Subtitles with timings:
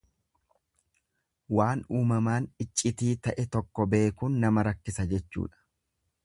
[1.59, 5.63] Waan uumamaan iccitii ta'e tokko beekuun nama rakkisa jechuudha.